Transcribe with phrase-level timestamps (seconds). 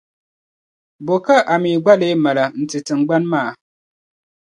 [1.05, 3.49] Bo ka a mii gba leei mali n-ti tiŋgbani maa?